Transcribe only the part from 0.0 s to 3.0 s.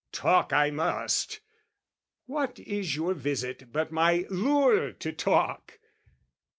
talk I must: What is